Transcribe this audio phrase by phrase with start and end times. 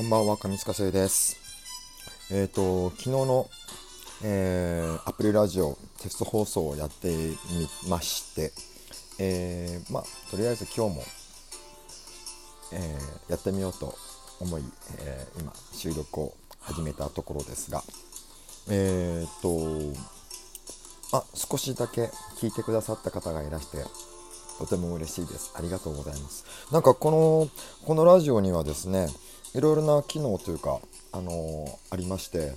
[0.00, 1.36] こんばんは、上塚生です。
[2.32, 3.50] えっ、と、昨日の、
[4.24, 7.36] えーアプリラジオテスト放送をやってみ
[7.86, 8.50] まして、
[9.18, 11.02] えーまあ、とりあえず今日も、
[12.72, 13.94] えーやってみようと
[14.40, 14.62] 思い、
[15.00, 17.82] えー今、収録を始めたところですが、
[18.70, 19.58] えっ、と、
[21.12, 22.04] あ、少しだけ
[22.38, 23.84] 聞いてくださった方がいらして、
[24.58, 25.52] とても嬉しいです。
[25.58, 26.46] ありがとうございます。
[26.72, 27.50] なんかこの、
[27.86, 29.08] このラジオにはですね、
[29.54, 30.80] いろいろな機能というか、
[31.12, 32.52] あのありまして、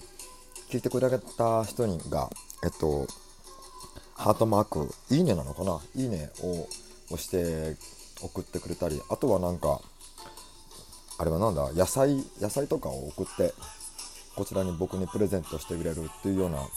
[0.69, 2.29] 聞いてくれた人にが、
[2.63, 3.07] えっと、
[4.15, 5.81] ハートマーク、いいねなのかな？
[5.95, 6.67] いいねを
[7.11, 7.75] 押して
[8.21, 9.81] 送ってくれたり、あとはなんか、
[11.17, 13.53] あれはなんだ、野菜、野菜とかを送って、
[14.35, 16.67] こちらに僕にプレゼントしてくれるっていうような、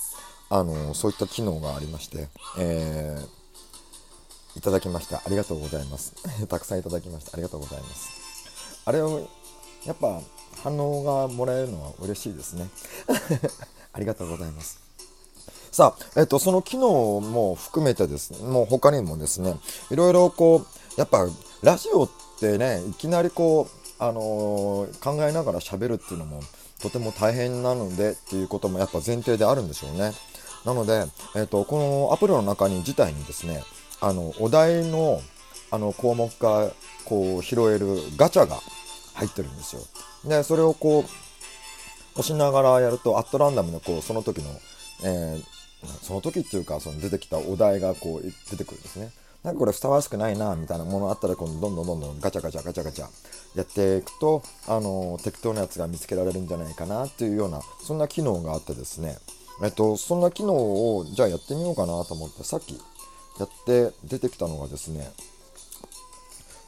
[0.48, 2.28] あのそういった機能がありまして、
[2.58, 3.36] えー
[4.56, 5.18] いただきました。
[5.18, 6.14] ありがとうございます。
[6.48, 7.32] たくさんいただきました。
[7.34, 8.08] ありがとうございます。
[8.86, 9.28] あれを、
[9.86, 10.20] やっぱ
[10.62, 12.68] 反応がもらえるのは嬉しいですね。
[13.92, 14.78] ありがとうございます。
[15.70, 19.58] さあ、えっと、その機能も含めてですね、もう他にもですね、
[19.90, 21.26] いろいろこう、やっぱ
[21.62, 26.40] ラジオってね、いきなりこう、あのー考えながら喋るっていうのも
[26.80, 30.12] とても大変なのでっていうこともやっぱ前提であるんでしょうね。
[30.64, 33.62] なので、えっと、このアプリの中に自体にですね、
[34.00, 35.20] あの、お題の
[35.70, 36.70] あの項目が
[37.04, 38.60] こう拾えるガチャが
[39.16, 39.82] 入ってるんですよ。
[40.24, 41.04] で、それをこう、
[42.18, 44.50] 押しながらやると、アットランダムのこう、その時の、
[45.04, 45.56] えー
[46.02, 49.12] その時っていうか、その出てきたお題がこう、出てくるんですね。
[49.42, 53.08] なんかこれふさわしくないな、みたいなものあったら、こうどんどんどんどんガチャガチャガチャガチャ
[53.54, 59.18] やっていくと、あの、適当なやつが見つけられるんじゃないかなっていうような、そんな機能があってですね。
[59.62, 62.74] えっと、そんな機能を、じゃあやってみようかなと思って、さっき
[63.38, 65.12] やって出てきたのがですね、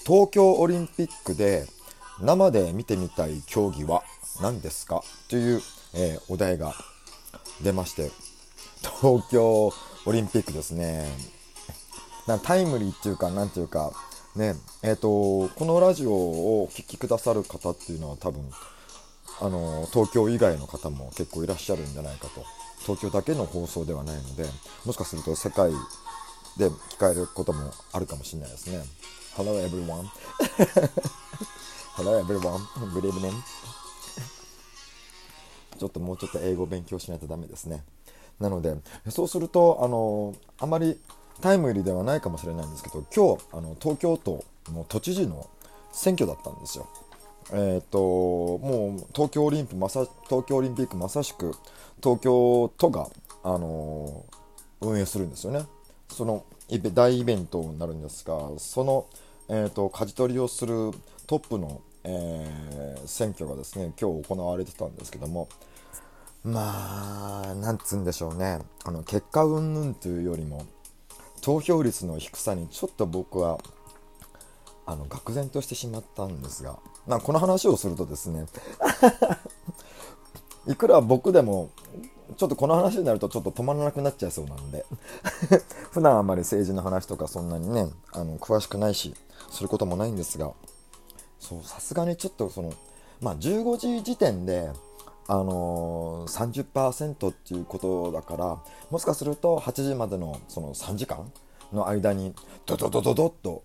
[0.07, 1.67] 東京オリンピックで
[2.21, 4.03] 生で見てみたい競技は
[4.43, 5.03] 何ですか？
[5.29, 5.63] という、
[5.95, 6.75] えーお題が
[7.63, 8.11] 出まして
[9.01, 9.73] 東京
[10.07, 11.07] オリンピックですね。
[12.27, 13.93] なタイムリーっていうかなんていうか
[14.37, 18.43] ねえっ、とこのラジオをお聞きくださる方っていうのは多分
[19.41, 22.45] あの東京以外の方も結構いらっしゃるんじゃないかと。
[22.81, 24.45] 東京だけの放送ではないので
[24.85, 25.73] もしかすると世界
[26.57, 28.83] で聞かれることもあるかもしれないですね。
[29.37, 30.07] Hello everyone.
[31.99, 32.61] Hello everyone
[32.95, 33.33] Good evening
[35.81, 37.83] ちょっともうちょっと英語勉強しないとダメですね。
[38.39, 38.77] なので
[39.09, 40.97] そうするとあのあまり
[41.41, 45.51] タイムリーではないかもしれないんですけど今日あの東京都の都知事の
[45.91, 46.89] 選挙だったんですよ。
[47.53, 51.53] えっ、ともう東京オリンピックまさ東京オリンピックまさしく
[52.01, 53.09] 東京都が
[53.43, 54.25] あの
[54.81, 55.67] 運営するんですよね。
[56.11, 59.07] その大イベントになるんですがその、
[59.49, 60.93] えー、と舵取りをする
[61.29, 62.69] トップの、えー
[63.09, 65.49] 選挙がですね今日行われてたんですけども
[66.45, 68.61] まあなんつうんでしょうね。
[68.85, 70.67] あの結果云々というよりも
[71.43, 73.59] 投票率の低さにちょっと僕は
[74.87, 78.47] あの愕然としてしまったんですが、ま、この話をするとですね
[80.67, 81.71] いくら僕でも
[82.37, 84.87] ちょっとこの話になるとちょっと止まらなくなっちゃいそうなんで
[85.91, 89.15] 普段あまり政治の話とかそんなにねあの詳しくないし
[89.51, 90.53] することもないんですが
[91.41, 92.73] さすがにちょっとその
[93.21, 94.71] まあ15時時点で
[95.27, 98.59] あのー、30%っていうことだから
[98.91, 101.31] もしかすると8時までのその3時間
[101.73, 102.35] の間に
[102.65, 103.63] ドドドドドッと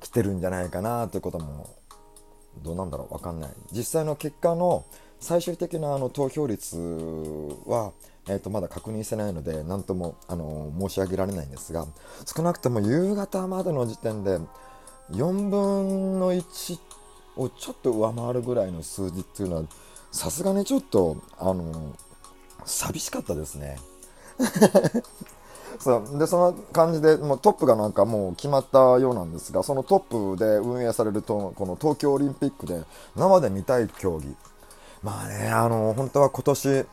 [0.00, 1.74] 来てるんじゃないかなということも
[2.62, 3.50] どうなんだろうわかんない。
[3.72, 4.84] 実際の結果の
[5.20, 6.76] 最終的なあの投票率
[7.66, 7.92] は、
[8.26, 11.86] えー、とまだ確認してないので何ともあの申し上げられないんですが
[12.26, 14.38] 少なくとも夕方までの時点で
[15.12, 16.78] 4分の1
[17.36, 19.62] をちょっと上回るぐらいの数字っていうのは
[20.10, 21.94] さすがにちょっとあの
[22.64, 23.78] 寂しかったですね。
[25.78, 32.82] そうでその感じでもうトップがなんかもう決まったようなんですがそのトップで運営されるとこの東京オリンピックで
[33.16, 34.34] 生で見たい競技
[35.02, 36.84] まあねあの本当は今年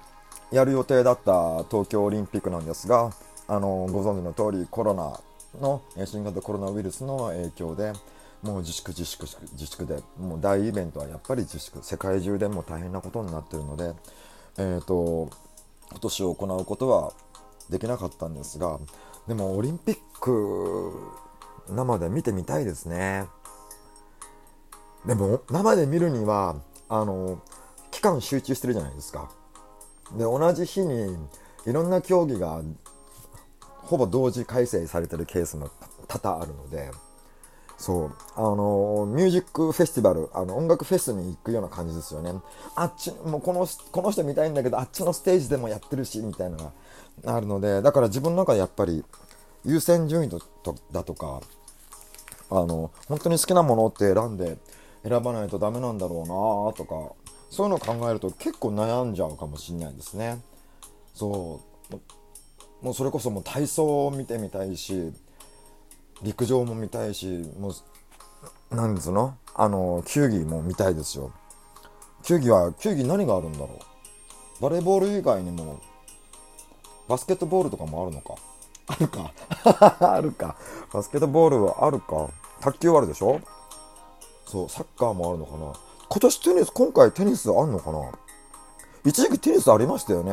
[0.52, 3.12] やる予定だった東京オリンピックなんですが
[3.48, 5.20] あのご存知の通りコロナ
[5.60, 7.92] の新型コロナウイルスの影響で
[8.44, 13.94] もう自粛自粛自粛でもう大イベントはやっぱり自粛世界中でも大変なことになっているので、
[14.58, 15.30] えー、と
[15.90, 17.14] 今年行うことは
[17.70, 18.80] できなかったんですが
[19.28, 20.94] でもオリンピック
[21.70, 23.26] 生で見てみたいですね。
[25.06, 26.56] でも生で見るには
[26.90, 27.42] あの
[27.92, 29.30] 期間集中してるじゃないですか。
[30.14, 31.18] で同じ日に
[31.66, 32.62] いろんな競技が
[33.60, 35.70] ほぼ同時開催されてるケースも
[36.08, 36.92] 多々あるので
[37.78, 38.12] そう。
[38.36, 42.34] あのミュージックフェスティバルあの音楽フェスに行くような感じですよね。
[42.76, 46.72] あっちもうこのこの人見たいんだけどあっちのステージでもやってるしみたいなの
[47.24, 49.04] があるのでだから自分の中でやっぱり
[49.64, 50.42] 優先順位と
[50.92, 51.42] だとか
[52.50, 54.58] あの本当に好きなものって選んで
[55.04, 57.16] 選ばないとダメなんだろうなとか
[57.50, 60.42] そういうのを考えると結構悩んじゃうかもしれないですね。
[61.14, 61.96] そう
[62.82, 65.12] もうそれこそもう体操を見てみたいし
[66.24, 67.74] 陸上も見たいしもう
[68.76, 69.36] 何ですの？
[69.56, 71.32] あの球技も見たいですよ。
[72.24, 73.80] 球技は球技何があるんだろ
[74.60, 74.62] う？
[74.62, 75.80] バレーボール以外にも
[77.08, 78.36] バスケットボールとかもあるのか？
[78.88, 79.32] あるか。
[80.14, 80.56] あるか。
[80.92, 82.30] バスケットボールはあるか。
[82.60, 83.40] 卓球あるでしょ？
[84.46, 85.74] そうサッカーもあるのかな。
[86.10, 88.00] 今年テニス今回テニスあんのかな？
[89.06, 90.32] 一時期テニスありましたよね。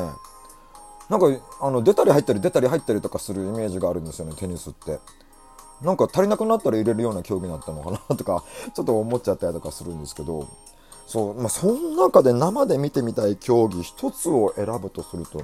[1.11, 1.27] なんか
[1.61, 4.99] あの出たり入ったり出たり入ったりとかするイメージがあるんですよねテニスって
[5.85, 8.43] なんか足りなくなったら入れるような競技だったのかなとか
[8.75, 10.47] ちょっと思っちゃったりとかするんですけど
[11.07, 15.43] そう、まあ、その中で生で見てみたい競技一つを選ぶとすると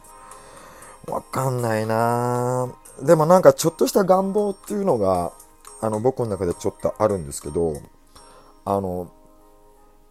[1.10, 2.72] わかんないな。
[3.02, 5.32] でもなんかちょっとした願望っていうのが
[5.80, 7.74] あの僕の中でちょっとあるんですけど
[8.66, 9.10] あの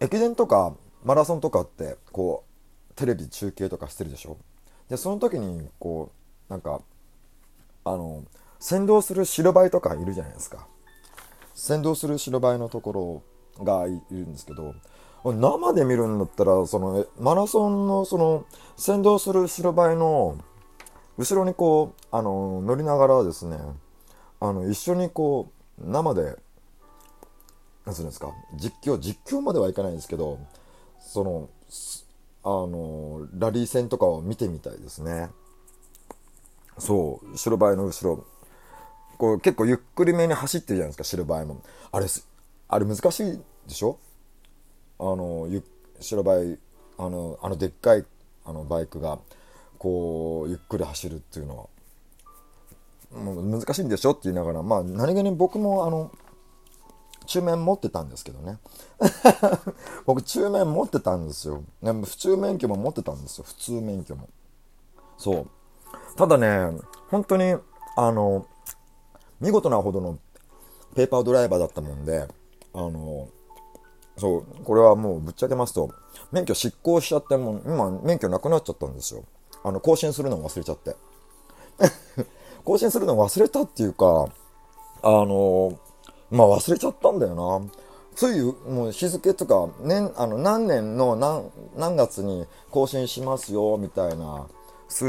[0.00, 0.74] 駅伝とか
[1.04, 2.44] マラソンとかってこ
[2.90, 4.36] うテレビ中継とかしてるでしょ？
[4.88, 6.10] でその時にこ
[6.48, 6.80] うなんか
[7.84, 8.24] あの
[8.60, 10.68] 先導する白バイとかいるじゃないですか。
[11.54, 13.22] 先導する白バイのとこ
[13.58, 14.74] ろがいるんですけど
[15.24, 18.46] 生で見るんだったらそのマラソンのその
[18.76, 20.38] 先導する白バイの
[21.18, 23.58] 後ろにこうあの乗りながらですね
[24.40, 26.36] あの一緒にこう生で
[27.84, 30.38] 何するんですか実況実況まではいかないんですけど
[30.98, 31.50] その
[32.42, 35.28] あのラリー戦とかを見てみたいですね。
[36.78, 38.24] そう白バイの後ろ
[39.20, 41.60] こう結構ゆっくりめに走ってるじゃないですか白バイも。
[41.92, 42.06] あれ
[42.68, 43.38] あれ難しい
[43.68, 43.98] でしょ？
[44.98, 45.62] あのゆ
[46.00, 46.58] 白バイ
[46.96, 48.06] あのあのでっかい
[48.46, 49.18] あのバイクが
[49.78, 51.66] こうゆっくり走るっていうのは。
[53.20, 54.12] もう難しいんでしょ？
[54.12, 54.62] って言いながら。
[54.62, 56.10] まあ何気に僕もあの
[57.26, 58.58] 中面持ってたんですけどね。
[60.06, 61.62] 僕中面持ってたんですよ。
[61.82, 63.44] 普通免許も持ってたんですよ。
[63.46, 64.30] 普通免許も。
[65.18, 65.46] そう。
[66.16, 66.78] ただね
[67.10, 67.56] 本当に
[67.96, 68.46] あの
[69.40, 70.18] 見事なほどの
[70.94, 72.26] ペーパードライバーだったもんで、
[72.74, 73.28] あの、
[74.16, 75.90] そう、これはもうぶっちゃけますと、
[76.32, 79.24] 免許失効しちゃって、もう今免許なくなっちゃったんですよ。
[79.64, 80.96] あの、更新するのを忘れちゃって。
[82.64, 84.28] 更新するの忘れたっていうか、
[85.02, 85.78] あの、
[86.30, 87.70] まあ忘れちゃったんだよな。
[88.14, 94.46] つい、もう日付とか、年、あの、何年の何、何月に更新しますよ、みたいな、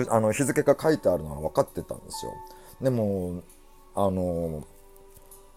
[0.10, 2.31] あの、日付が書いてあるのは分かってたんですよ。
[2.81, 3.42] でも、
[3.96, 4.64] あの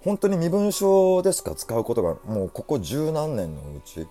[0.03, 1.55] 本当に身分証でしか？
[1.55, 4.07] 使うことがもうここ十何年のうち。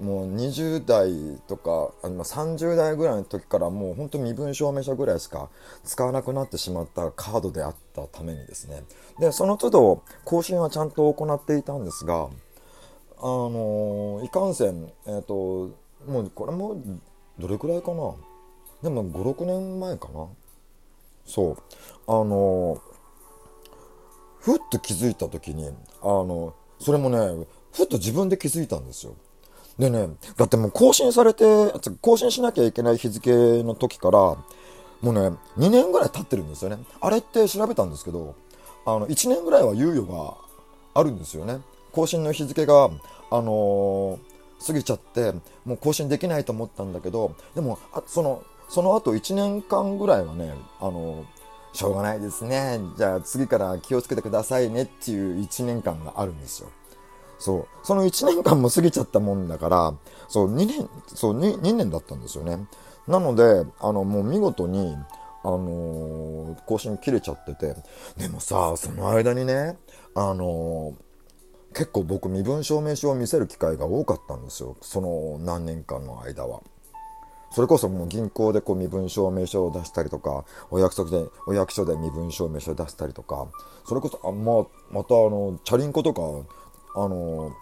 [0.00, 5.48] もう20代とかあの30代ぐらいの時からもう本当身分証明書ぐらいしか
[5.84, 8.82] 使わなくなってしまったカードであったためにですね。
[9.20, 12.28] でその都度更新はちゃんと行っていたんですがあ
[13.22, 15.70] のいかんせんえっ、ー、と
[16.06, 16.82] もうこれも
[17.38, 18.14] どれくらいかな？
[18.82, 20.26] でも56年前かな？
[21.26, 21.56] そう。
[22.08, 22.82] あの
[24.42, 25.68] ふっと気づいた時に、
[26.02, 29.14] あの、それもね、ふっと自分で気づいたんですよ。
[29.78, 31.44] でね、だってもう更新されて、
[32.00, 34.44] 更新しなきゃいけない日付の時から、も
[35.02, 35.20] うね、
[35.58, 36.78] 2年ぐらい経ってるんですよね。
[37.00, 38.34] あれって調べたんですけど、
[38.84, 40.34] あの、1年ぐらいは猶予が
[40.94, 41.60] あるんですよね。
[41.92, 42.90] 更新の日付が、
[43.30, 45.32] あのー、過ぎちゃって、
[45.64, 51.41] もう更新できないと思ったんだけど、でも、あその、その後1年間ぐらいはね、あのー
[51.72, 52.80] しょうがないですね。
[52.96, 56.70] じゃあ次から気をつけてくださいねっていう1年間があるんですよ。
[57.38, 57.66] そう。
[57.82, 59.94] その1年間も過ぎちゃったもんだから、
[60.28, 62.66] そう、2年、そう、2, 2年だったんですよね。
[63.08, 64.96] なので、あの、もう見事に、
[65.42, 67.74] あのー、更新切れちゃってて。
[68.16, 69.76] でもさ、その間にね、
[70.14, 74.76] あのー、結構僕身分証明書を見せる機会が多かったんですよ。
[74.80, 76.60] その何年間の間は。
[77.54, 83.46] それこそもう銀行でこう身分証明書を出したりとか、お約束で、お役所で身分証明書を出したりとか、
[83.84, 86.22] それこそ、あま、またあの、チャリンコとか、
[86.94, 87.52] あの、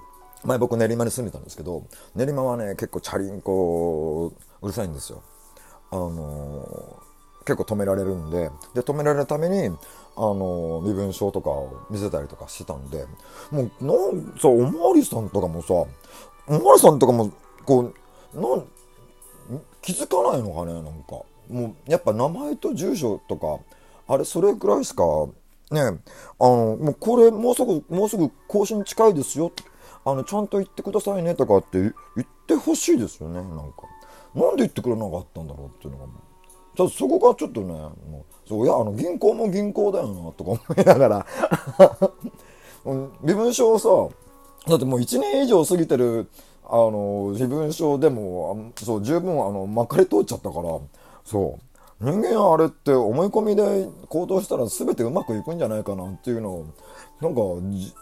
[0.45, 4.33] 前僕練馬に住んでたんですけど、練馬はね、結構チャリンコ、
[4.63, 5.23] うるさいんですよ。
[5.91, 7.03] あの、
[7.45, 9.77] 結構止められるんで、で、止められるために、
[10.17, 13.07] あの、身分証とかを見せたりとかしてたんで、
[13.51, 15.75] もう、なんさ、おまわりさんとかもさ、
[16.47, 17.33] おまわりさんとかも、
[17.65, 17.93] こ
[18.35, 18.65] う、なん、
[19.83, 23.59] 気づかないのかねなんかもうやっぱ名前と住所とか
[24.07, 25.05] あれそれくらいしか
[25.71, 25.83] ね、
[26.41, 29.53] あの、もうこれもうすぐ、もうすぐ更新近いですよ。
[30.05, 31.93] あの、ちゃんと言ってくださいねとかって言っ
[32.47, 33.85] てほしいですよね、なんか。
[34.35, 36.07] なんで言ってくれなかったんだろうっていうのが。
[36.77, 41.27] ちょっとそこがちょっとね、もうそういや、あの、銀行も銀行だよな、とか思いながら
[43.23, 43.89] 身分証さ、
[44.67, 46.29] だってもう1年以上過ぎてる、
[46.73, 50.79] あの、身分証でも、そう、十分、あの、まかり通っちゃったから、
[51.25, 51.71] そう。
[52.00, 56.67] 人間あれって思い込みで行動したら全てうまくいくんじゃないかなっていうのを、
[57.21, 57.41] なんか、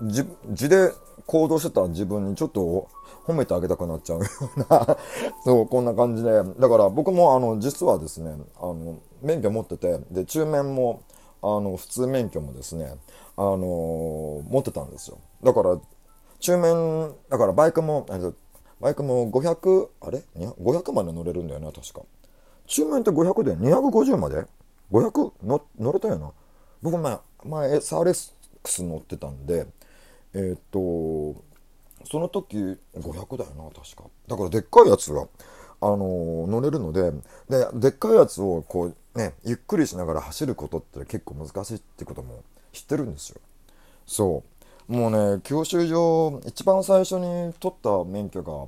[0.09, 0.93] じ、字で
[1.27, 2.89] 行動してた自分にちょっと
[3.27, 4.97] 褒めてあげたくなっちゃうような
[5.45, 6.31] そう、こんな感じで。
[6.31, 11.03] だから僕もあの、実はですね、あの、免許持ってて、で、中免も、
[11.43, 12.95] あの、普通免許もですね、
[13.37, 15.19] あの、持ってたんですよ。
[15.43, 15.79] だから、
[16.39, 18.07] 中免、だからバイクも、
[18.81, 22.03] バイクも500、あれ ?500 まで乗れるんだよね、確か。
[22.67, 24.45] 中面って500で250まで
[24.93, 26.33] ?500 の乗れたよな。
[26.83, 28.33] 僕前、前 SRX
[28.85, 29.67] 乗ってたんで、
[30.35, 31.43] えー、っと、
[32.05, 32.57] その時
[32.97, 34.05] 500だよな、確か。
[34.29, 35.27] だからでっかいやつが、
[35.81, 37.11] あのー、乗れるので、
[37.49, 43.41] で、でっかいやつをこうね、ゆっくりしながら走ることって結構難しいってことも知ってるんですよ。
[44.07, 44.58] そう。
[44.89, 48.67] もうね、教習所、一番最初に取った免許が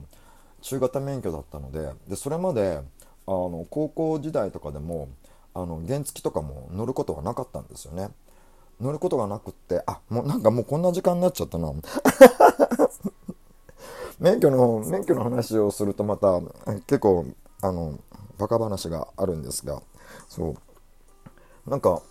[0.61, 2.83] 中型免許だったので、で、それまで、
[3.27, 5.09] あの高校時代とかでも
[5.55, 8.09] あの原付とかも乗ることがなかったんですよね。
[8.81, 11.73] 乗ることがなくってあもうなんかもうこんな時間になっちゃったな。
[14.19, 16.41] 免許の免許の話をするとまた
[16.87, 17.27] 結構
[17.62, 17.99] あの
[18.37, 19.81] バカ話があるんですが
[20.29, 20.57] そ
[21.67, 21.71] う。
[21.71, 22.03] なんか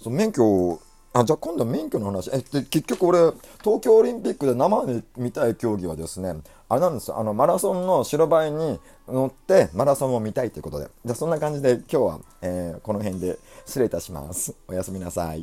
[0.00, 0.80] そう免許を
[1.16, 2.28] あじゃあ今度免許の話。
[2.32, 3.18] えで結局俺
[3.62, 6.34] 東京オリンピックで生で見たい競技はですね
[6.68, 7.18] あれなんですよ。
[7.18, 10.88] あのマラソンの白バイに乗ってマラソンを見たいということで。
[11.04, 14.54] じゃあそんな感じで今日は、えー、この辺で失礼いたします。
[14.66, 15.42] おやすみなさい。